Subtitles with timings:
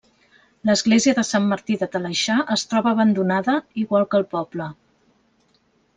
[0.67, 4.71] L'església de Sant Martí de Talaixà es troba abandonada, igual que el poble.